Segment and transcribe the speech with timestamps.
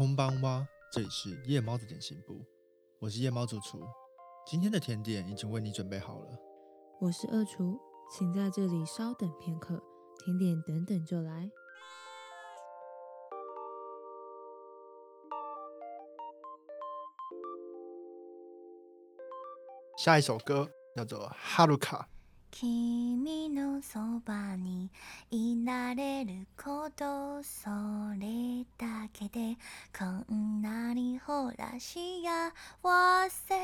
[0.00, 2.42] 空邦哇，这里是夜猫的点心部，
[3.00, 3.86] 我是夜猫主厨。
[4.46, 6.38] 今天的甜点已经为你准备好了。
[7.02, 7.78] 我是二厨，
[8.10, 9.82] 请在这里稍等片刻，
[10.24, 11.50] 甜点等等就来。
[19.98, 22.08] 下一首歌叫做《哈鲁卡》。
[22.50, 24.90] 君のそばに
[25.30, 27.70] いられることそ
[28.18, 29.56] れだけで
[29.96, 32.22] こんなにほら幸
[33.30, 33.54] せ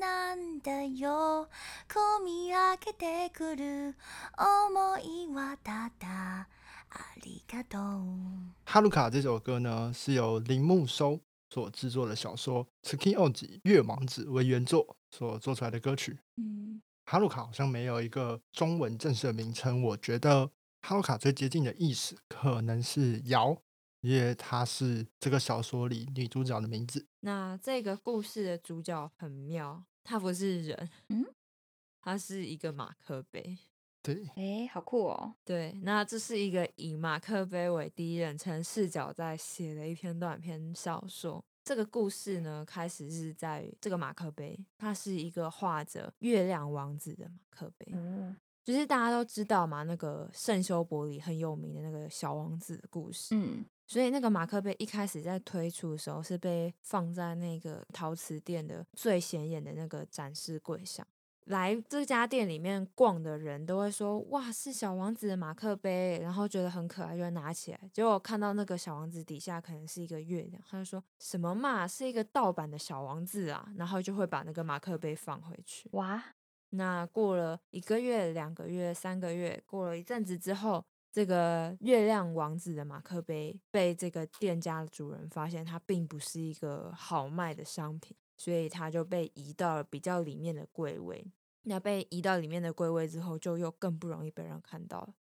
[0.00, 1.48] なんだよ。
[1.88, 3.94] 込み上げてくる
[4.38, 6.48] 思いはただ
[6.88, 8.02] ありがとう。
[8.64, 16.18] 哈鲁卡这首歌呢，是由铃木收所制作的小说《Tsuki Oji 月王子》为原作所做出来的歌曲。
[16.36, 20.50] 嗯哈鲁卡好像没有一个中文正式的名称，我觉得
[20.82, 23.56] 哈鲁卡最接近的意思可能是瑶，
[24.00, 27.06] 因为它是这个小说里女主角的名字。
[27.20, 31.24] 那这个故事的主角很妙，他不是人，嗯，
[32.00, 33.56] 他是一个马克杯。
[34.02, 35.34] 对，哎，好酷哦！
[35.44, 41.44] 对，那这是一个以马克杯为第一人称视角在写的一篇短篇小说。
[41.66, 47.90] 这个故事呢，开始是在于这个马克杯，它是一个画着月亮王子的马克杯。
[47.92, 53.34] 嗯就是大家都知道嘛，那个圣修伯里很有名的那个小王子的故事。
[53.34, 61.04] 嗯所以那个马克杯一开始在推出的时候，是被放在那个陶瓷店的最显眼的那个展示柜上。
[61.46, 67.80] 来这家店里面逛的人都会说：“哇，是小王子的马克杯！”然后觉得很可爱，就会拿起来。
[67.92, 73.68] 结果看到那个小王子底下可能是一个月亮，他就说什么嘛，是一个盗版的小王子啊！
[73.76, 75.88] 然后就会把那个马克杯放回去。
[75.92, 76.20] 哇，
[76.70, 91.24] 那过了一个月、两个月、三个月，过了一阵子之后，这个月亮王子的马克杯被这个店家的主人发现，它并不是一个好卖的商品，所以它就被移到了比较里面的柜位。
[91.68, 95.14] 那被移到里面的柜位之后，就又更不容易被人看到了。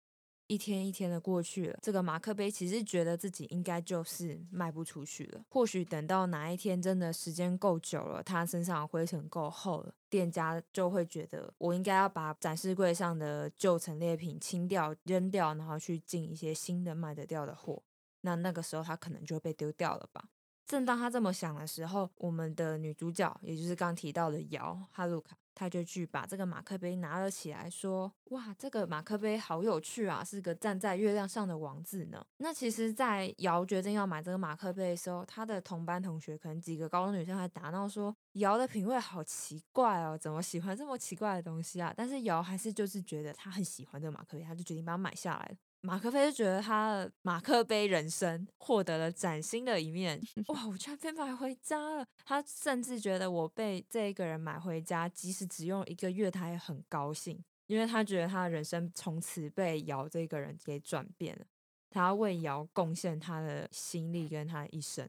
[0.48, 5.42] 一天一天的过去了，这个马克杯其实觉得自己应该就是卖不出去了。
[5.50, 17.82] 或许等到哪一天真的时间够久了，他身上的灰尘够厚了，店家就会觉得我应该要把展示柜上的旧陈列品清掉、扔掉，然后去进一些新的卖得掉的货。
[18.22, 20.26] 那那个时候他可能就被丢掉了吧。
[20.66, 45.56] 正当他这么想的时候，我们的女主角，也就是刚提到的瑶哈鲁卡，他就去把这个马克杯拿了起来，说：“哇，这个马克杯好有趣啊，是个站在月亮上的王子呢。”那其实，在瑶决定要买这个马克杯的时候，她的同班同学可能几个高中女生还打闹说：“瑶的品味好奇怪哦，怎么喜欢这么奇怪的东西啊？”但是瑶还是就是觉得她很喜欢这个马克杯，她就决定把它买下来了。
[45.86, 50.18] 马克杯就觉得他的马克杯人生获得了崭新的一面，
[50.48, 50.66] 哇！
[50.66, 52.08] 我居然被买回家了。
[52.24, 61.46] 他甚至觉得我被这一个人买回家，即使只用一个月，他也很高兴，因为他觉得他的人生从此被姚这个人给转变了。
[61.90, 65.06] 他要为姚贡献他的心力跟他的一生。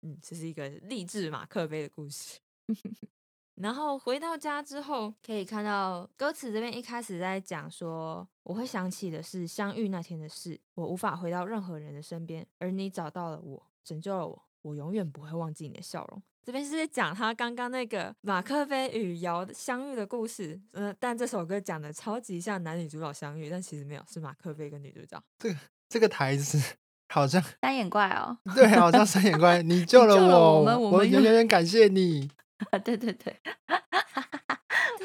[0.00, 2.38] 嗯，这是一个励志马克杯的故事。
[3.56, 16.22] 然后回到家之后，可以看到歌词这边一开始在讲说，我会想起的是相遇那天的事，我无法回到任何人的身边，而你找到了我，拯救了我，我永远不会忘记你的笑容。
[16.42, 25.22] 这边是在讲他刚刚那个马克杯与瑶相遇的故事，嗯、但这首歌讲的超级像男女主角相遇，但其实没有，是马克杯跟女主角。
[25.38, 25.56] 这个
[25.88, 26.60] 这个台词
[27.08, 32.28] 好像三眼怪哦， 对，好像三眼怪，你 救了我，我们我们永远感谢你。
[32.84, 33.40] 对对对，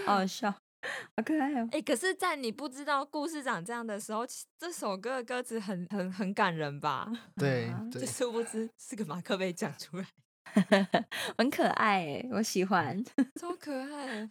[0.05, 1.67] 好好笑，好可爱哦。
[1.71, 7.11] 哎、可是，在你不知道故事长这样的时候，其这首歌的歌词很很很感人吧？
[7.35, 10.05] 对就，殊不知是个马克杯讲出来。
[11.37, 13.03] 很可爱哎，我喜欢。
[13.39, 14.29] 超可爱。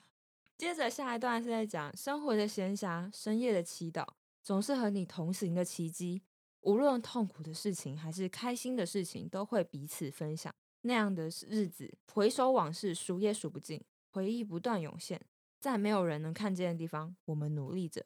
[0.56, 4.04] 接着下一段是在讲生活的闲暇、深夜的祈祷，
[4.42, 6.22] 总是和你同行的奇迹。
[6.62, 10.52] 无论痛苦的事情还是开心的事情，都会彼此分享。
[10.82, 15.20] 那样的日子，回首往事，数也数不尽，回忆不断涌现。
[15.60, 18.04] 在没有人能看见的地方，我们努力着，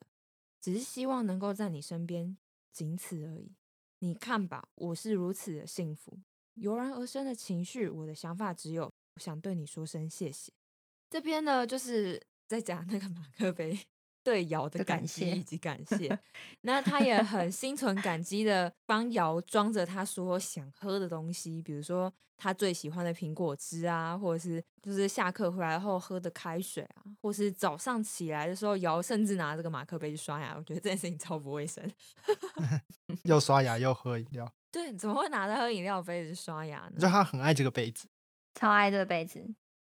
[0.59, 2.35] 只是希望能够在你身边，
[2.71, 3.55] 仅此而已。
[3.99, 6.19] 你看吧，我是如此的幸福。
[6.55, 10.51] 油然而生的情绪，我的想法只有我想对你说声谢谢。
[11.09, 13.79] 这边呢，就是在讲那个马克杯
[14.23, 16.17] 对瑶的的感谢以及感谢。
[16.61, 30.55] 那他也很心存感激的帮瑶装着他所有想喝的东西，比如说他最喜欢的苹果汁啊，或者是就是下课回来后喝的开水啊，或是早上起来的时候，瑶甚至拿这个马克杯去刷牙。
[30.55, 31.83] 我觉得这件事情超不卫生。
[33.23, 36.99] 又刷牙又喝饮料，对，怎么会拿着喝饮料杯子刷牙呢？
[36.99, 38.07] 就他很爱这个杯子，
[38.55, 39.45] 超爱这个杯子，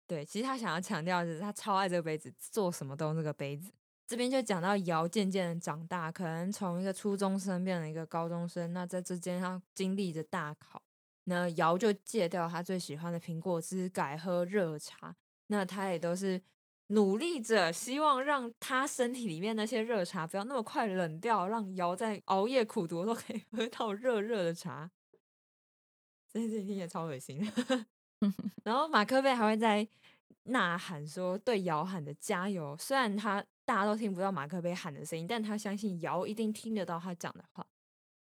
[0.07, 3.71] 对，其实他想要强调的是，他超爱这个杯子，做什么都用这个杯子。
[4.11, 10.83] 这边就讲到瑶渐渐的长大，可能从一个初中生变成一个高中生，那在这间他经历着大考，
[11.27, 15.15] 那瑶就戒掉他最喜欢的苹果汁，改喝热茶。
[15.47, 16.43] 那他也都是
[16.89, 24.91] 努力着，希望让他身体里面那些热茶不要那么快冷掉，让瑶在熬夜苦读都可以喝到热热的茶。
[26.33, 27.87] 这这听起来超恶心的。
[28.65, 29.87] 然后马克贝还会在
[30.43, 37.65] 呐喊说对瑶喊的加油，虽然他大家都听不到马克杯喊的声音，但他相信瑶一定听得到他讲的话。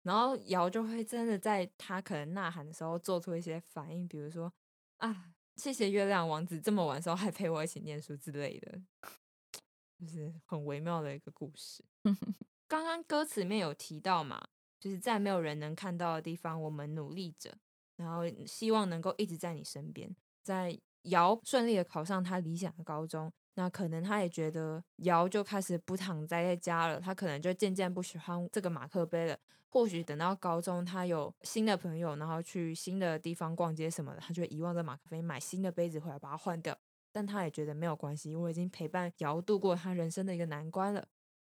[0.03, 4.53] 然后瑶就会真的在他可能呐喊的时候做出一些反应，比如说
[4.97, 8.79] 啊，谢谢月亮王子这么晚的时候还陪我一起念书之类的，
[9.99, 11.83] 就是很微妙的一个故事。
[12.69, 14.47] 刚刚歌词里面有提到嘛，
[14.79, 17.57] 就是在没有人能看到的地方，我们努力着，
[17.95, 20.15] 然后希望能够一直在你身边。
[20.43, 29.37] 在瑶顺利的考上他理想的高中，那可能他也觉得瑶就开始不躺在家了，他可能就渐渐不喜欢这个马克杯了。
[29.69, 36.77] 或许等到高中，他有新的朋友，然后去新的地方逛街什么的，他就会遗忘这马克杯，买新的杯子回来把它换掉。
[37.13, 41.07] 但他也觉得没有关系，我已经陪伴瑶度过他人生的一个难关了。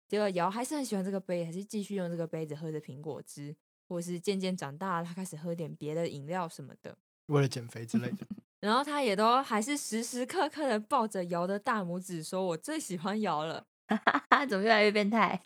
[0.07, 3.55] 结果瑶还是很喜欢这个杯，还是继续用这个杯子喝着苹果汁，
[3.87, 6.97] 或是渐渐长大，他开始喝点别的饮料什么的。
[7.27, 8.25] 为了减肥之类的。
[8.65, 13.63] 然后他也都还是时时刻刻的抱着瑶的大拇指，说我最喜欢瑶了。
[14.49, 15.39] 怎么越来越变态？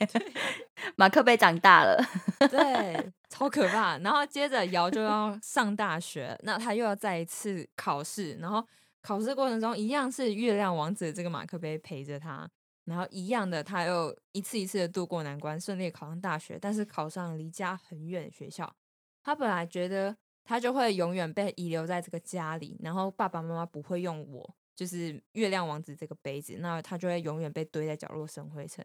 [0.95, 2.01] 马克杯长大了，
[2.49, 3.97] 对，超可怕。
[3.97, 8.65] 然后接着瑶就要 上大学，那他又要再一次考试，然后
[9.01, 12.49] 考试过程中一样是月亮王子这个马克杯陪着他，
[12.85, 18.73] 然后一样的他又一次一次的度过难关，顺利考上大学，但是考上离家很远的学校。
[19.21, 20.15] 他本来觉得
[20.49, 24.55] 他就会永远被遗留在这个家里，然后爸爸妈妈不会用我。
[24.75, 28.83] 就是月亮王子这个杯子，那他就会永远被堆在角落生灰尘。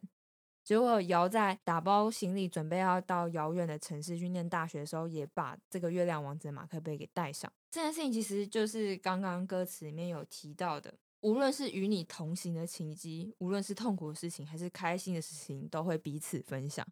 [0.62, 7.50] 结果瑶在打包行李，准备要到遥远的城市去念大学的时候，也把这个月亮王子的马克杯给带上。
[7.70, 16.86] 这件事情其实就是刚刚歌词里面有提到的，无论是与你同行的情机，无论是痛苦的事情，还是开心的事情，都会彼此分享。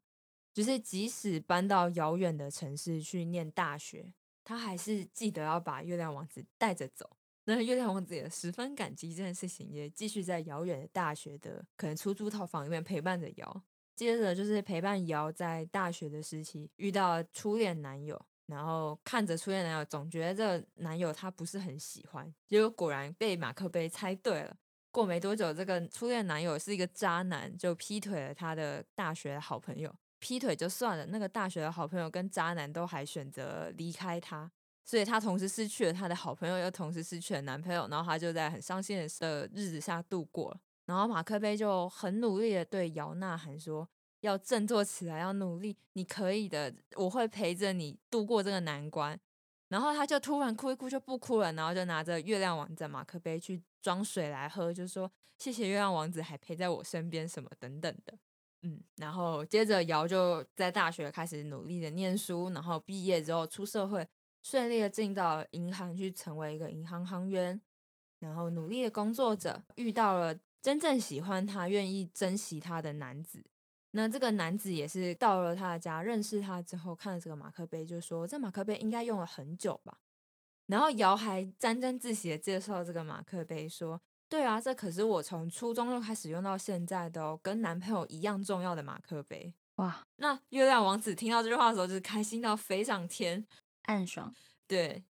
[0.55, 7.09] 就是即使搬到遥远的城市去念大学，他还是记得要把月亮王子带着走。
[7.45, 13.63] 那月亮王子也十分感激这件事情，也继续在遥远的大学的可能出租套房里面陪伴着瑶。
[13.95, 24.57] 接着就是陪伴瑶在大学的时期遇到初恋男友，然后看着初恋男友，总觉得这男友他不是很喜欢，结果果然被马克杯猜对了。
[24.91, 29.95] 过没多久，这个初恋男友是一个渣男，就劈腿了他的大学好朋友。
[30.23, 34.49] 劈腿就算了，那个大学的好朋友跟渣男都还选择离开他。
[34.85, 40.57] 所以她同时失去了她的好朋友，又同时失去了男朋友，然后她就在很伤心的日子下度过。
[40.87, 43.89] 然后马克杯就很努力的对姚娜喊说
[44.23, 49.19] ：“要振作起来，要努力，你可以的，我会陪着你度过这个难关。”
[49.71, 58.17] 然后他就突然哭一哭就不哭了，然后就拿着月亮王子马克杯去装水来喝，就说：“谢谢月亮王子还陪在我身边，什么等等的。”
[58.63, 64.09] 嗯，然后接着瑶就在大学开始努力的念书，然后毕业之后出社会。
[64.45, 67.61] 顺利的进到银行去成为一个银行行员，
[68.19, 73.45] 然后努力的工作着，遇到了真正喜欢他、愿意珍惜他的男子。
[73.93, 80.01] 那这个男子也是到了他的家，认识他之后，看了这个马克杯，就说这马克杯应该用了很久吧。
[80.67, 90.07] 然后瑶还沾沾自喜的介绍这个马克杯，说：“对啊，这可是我从初中就开始用到现在的哦，跟男朋友一样重要的马克杯。”哇！
[90.17, 93.47] 那月亮王子听到这句话的时候，就是开心到飞上天。
[93.83, 94.35] 暗爽，
[94.67, 95.05] 对。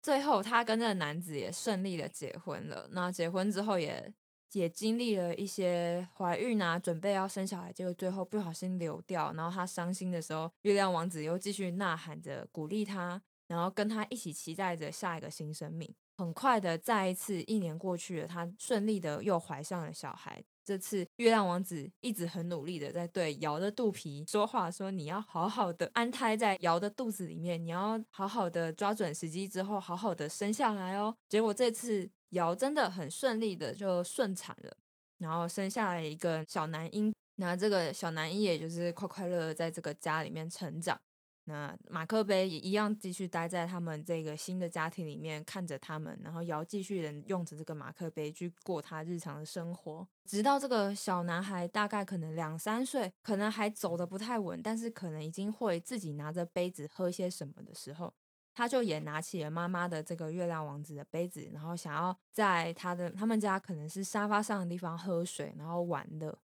[0.00, 2.88] 最后，他跟这个男子也顺利的结婚了。
[2.92, 4.10] 那结婚之后，也
[4.52, 9.34] 也经历了一些怀孕啊，准备要生小孩，结果最后不小心流掉。
[9.34, 15.94] 然后他伤心的时候，月亮王子又继续呐喊着鼓励他，然后跟他一起期待着下一个新生命。
[16.16, 20.42] 很快的，再一次一年过去了，他顺利的又怀上了小孩。
[20.64, 31.16] 这次月亮王子一直很努力的在对瑶的肚皮说话，说你要好好的安胎在瑶的肚子里面，你要好好的抓准时机之后好好的生下来哦。
[31.28, 34.76] 结果这次瑶真的很顺利的就顺产了，
[35.18, 37.14] 然后生下来一个小男婴。
[37.36, 40.98] 那这个小男婴也就是快快乐乐在这个家里面成长。
[41.48, 58.12] 那马克杯也一样继续待在他们这个新的家庭里面，看着他们，然后瑶继续人用着这个马克杯去过他日常的生活，直到这个小男孩大概可能两三岁，可能还走的不太稳，但是可能已经会自己拿着杯子喝些什么的时候，
[58.52, 66.36] 他就也拿起了妈妈的这个月亮王子的杯子，然后想要在他的他们家可能是沙发上的地方喝水，然后玩的。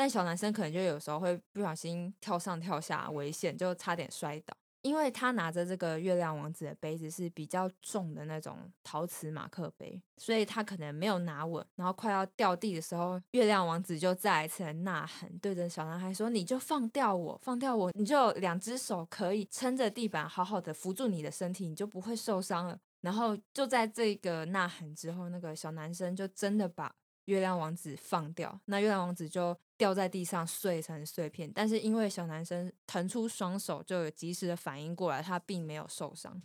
[0.00, 4.56] 但小男生可能就有时候会不小心跳上跳下，危险就差点摔倒。
[4.80, 26.90] 因为他拿着这个月亮王子的杯子是比较重的那种陶瓷马克杯，所以他可能没有拿稳，然后快要掉地的时候，月亮王子就再一次的呐喊，对着小男孩说：“你就放掉我，放掉我，你就两只手可以撑着地板，好好的扶住你的身体，你就不会受伤了。”然后就在这个呐喊之后，那个小男生就真的把。
[27.26, 31.50] 月亮王子放掉，那月亮王子就掉在地上碎成碎片。
[31.54, 36.40] 但是因为小男生腾出双手，就有及时的反应过来，他并没有受伤。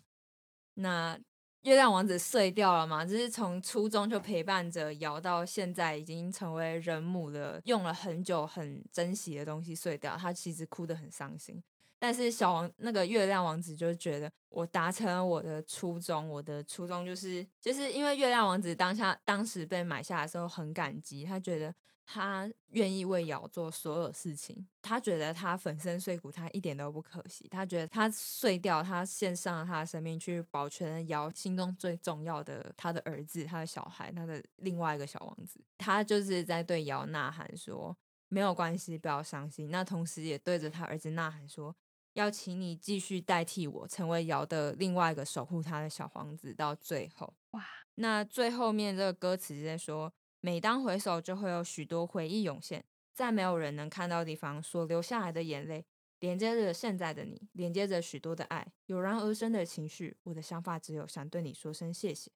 [0.75, 1.19] 那
[1.63, 3.03] 月亮王子碎掉了嘛？
[3.03, 11.61] 就是从初中就陪伴着瑶到现在，已经成为人母了，用了很久很珍惜的东西碎掉，他其实哭得很伤心。
[11.97, 21.73] 但是小王那个月亮王子就觉得我达成了我的初衷，我的初衷就是就是因为月亮王子当下当时被买下的时候很感激，他觉得
[22.05, 37.97] 他愿意为瑶做所有事情，他觉得他粉身碎骨，他一点都不可惜，他觉得他碎掉，他献上了他的生命去保全了瑶心中最重要的他的儿子，他的小孩，他的另外一个小王子，他就是在对瑶呐喊说
[38.29, 41.75] 没有关系，不要伤心，那同时也对着他儿子呐喊说。
[42.13, 47.33] 要请你继续代替我，成为瑶的另外一个守护他的小王子，到最后。
[47.51, 47.61] 哇！
[47.95, 50.13] 那最后面这个歌词在说：
[50.45, 52.85] 每当回首，就会有许多回忆涌现，
[53.15, 55.83] 在没有人能看到的地方，所流下来的眼泪，
[56.19, 60.15] 连接着现在的你，连接着许多的爱，油然而生的情绪。
[60.21, 62.29] 我的想法只有想对你说声谢谢，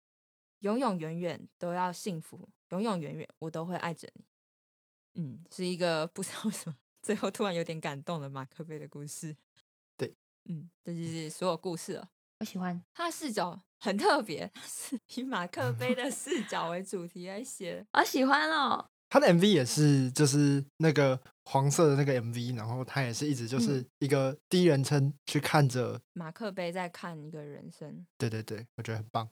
[0.61, 4.25] 永永远远都要幸福，永永远远我都会爱着你。
[5.13, 9.37] 嗯，是一个不知道为什么最后突然有点感动的马克杯的故事。
[9.95, 12.09] 对嗯，这就是所有故事了。
[12.39, 17.85] 我喜欢他的视角很特别，是以马克杯的视角为主题来写。
[17.93, 18.89] 我喜欢哦。
[19.09, 28.05] 他的 MV 也是，就是那个黄色的那个 MV，然后他也是一直就是一个第一人称去看着马克杯在看一个人生。
[28.17, 29.27] 对对对，我觉得很棒，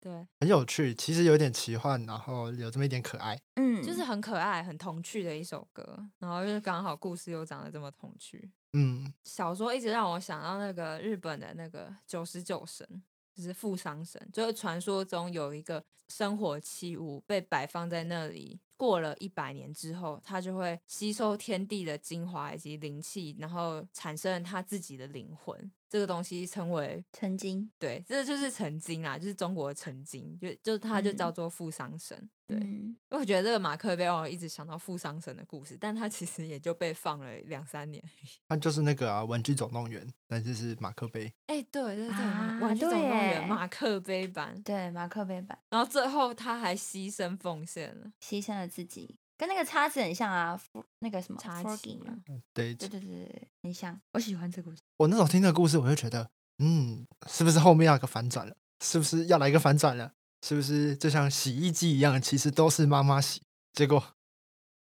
[0.00, 8.48] 对，很有趣，其实有点奇幻，然后有这么一点可爱，嗯，就是很可爱、很童趣的一首歌，然后就是刚好故事又长得这么童趣。
[8.74, 12.86] 嗯，小说一直让我想到那个日本的那个九十九神，
[13.34, 25.70] 就是富商神，就是传说中有一个生活器物被摆放在那里，过了一百年之后，它就会吸收天地的精华以及灵气，然后产生它自己的灵魂。
[25.88, 32.28] 这个东西称为成精，对，这就是成精啊，就是中国的成精，就就它就叫做富商神。
[32.46, 38.02] 对，因为我觉得这个马克杯让我一直想到富商神的故事，但它其实也就被放了两三年。
[38.48, 41.30] 它就是那个啊，玩具总动员，但是是马克杯。
[41.46, 42.16] 哎，对对对，
[42.60, 45.58] 玩具总动员马克杯版，对马克杯版。
[45.68, 49.16] 然后最后他还牺牲奉献了，牺牲了自己。
[49.38, 50.60] 跟那个叉子很像啊，
[50.98, 52.12] 那个什么叉子嘛，
[52.52, 53.98] 对对对对，很像。
[54.12, 54.82] 我喜欢这个故事。
[54.96, 56.28] 我那时候听这个故事，我就觉得，
[56.58, 58.56] 嗯，是不是后面要个反转了？
[58.84, 60.12] 是不是要来一个反转了？
[60.44, 63.40] 是不是就像洗衣机一样，其实都是妈妈洗？
[63.72, 64.02] 结果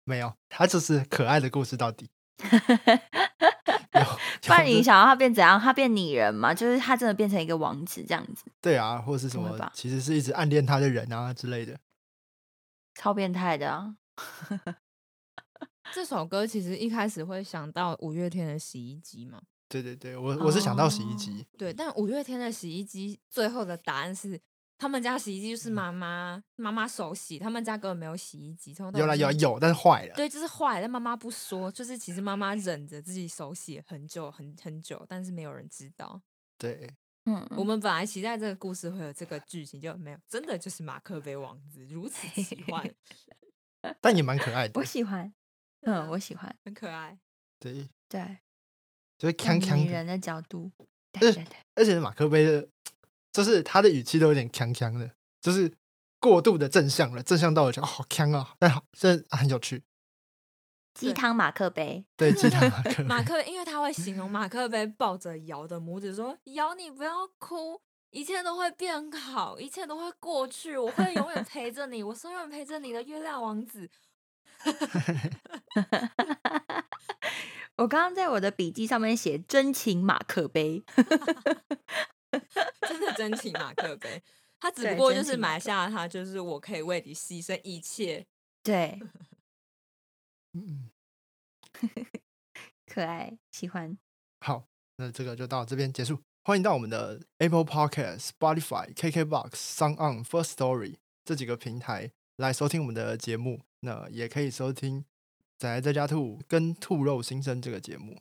[0.03, 2.09] 没有，它就是可爱的故事到底。
[4.41, 5.57] 不然你想要他变怎样？
[5.59, 6.53] 他变拟人嘛？
[6.53, 8.43] 就是他真的变成一个王子这样子？
[8.59, 9.71] 对啊，或者是什么？
[9.73, 11.79] 其实是一直暗恋他的人啊之类的，
[12.95, 13.95] 超变态的啊！
[15.93, 19.41] 这首歌其实一开始会想到五月天的洗衣机嘛？
[19.67, 21.45] 对对对，我我是想到洗衣机。
[21.57, 24.39] 对，但五月天的洗衣机最后的答案是，
[24.77, 28.73] 他们家洗衣机就是妈妈妈妈手洗，他们家根本没有洗衣机。
[28.95, 30.15] 有了有有，但是坏了。
[30.15, 36.21] 对，就是坏，但妈妈不说，就是其实妈妈忍着自己手洗很久很很久，但是没有人知道。
[36.57, 36.89] 对，
[37.25, 42.83] 嗯，我们本来期待这个故事会有这个剧情，就没有，真的就是马克杯王子如此喜欢。
[44.01, 44.83] 但也蛮可爱的，我。
[44.83, 45.33] 喜欢，
[45.81, 47.17] 嗯，我喜欢，很可爱，
[47.59, 47.89] 对。
[48.09, 48.39] 对，
[49.17, 50.69] 就是锵锵女人的角度，
[51.13, 52.67] 对对对，而且马克杯的，
[53.31, 55.71] 就是他的语气都有点锵锵的，就是
[56.19, 59.81] 过度的正向了，正向到我觉得好锵啊，但好这很有趣，
[60.93, 73.89] 鸡汤马克杯，对鸡汤马 克马克，因为他会形容马克杯抱着瑶的拇指说：“瑶，你不要哭。”一切都会变好，一切都会过去，我会永远陪着你，我是永远陪着你的月亮王子。
[77.77, 80.83] 我刚刚在我的笔记上面写真情马克杯，
[82.87, 84.21] 真的真情马克杯。
[84.59, 88.27] 他只不过就是买下他，就是我可以为你牺牲一切。
[88.61, 88.99] 对，
[90.53, 90.91] 嗯，
[92.85, 93.97] 可爱，喜欢。
[94.41, 96.21] 好，那这个就到这边结束。
[96.43, 103.61] 欢迎到我们的 Apple Podcast、Spotify、KKBox、s o n On、First Story 这几个平台来收听我们的节目。
[103.81, 105.01] 那也可以收听
[105.59, 108.19] 《仔仔在家兔》跟《兔肉新生》这个节目。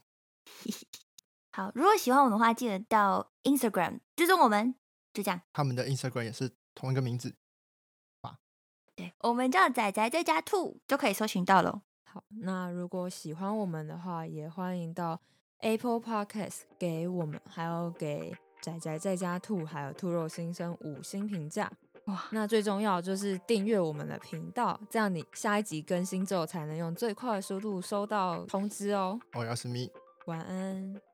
[1.52, 4.74] 好，如果喜欢我们的话，记得到 Instagram 追踪我们，
[5.14, 5.40] 就这样。
[5.54, 7.34] 他们的 Instagram 也是同一个名字。
[8.94, 11.80] 对，我们叫仔仔在家兔，就可以搜寻到喽。
[12.04, 15.22] 好，那如果喜欢我们的话，也欢迎到
[15.60, 21.70] Apple Podcast 给我们，还有给仔仔在家兔，还有兔肉新生五星评价。
[22.06, 29.20] 哇，那最重要就是订阅我们的频道，这样你下一集更新之后才能用最快的速度收到通知哦。
[29.34, 29.90] 我要是咪。
[30.26, 31.09] 晚安。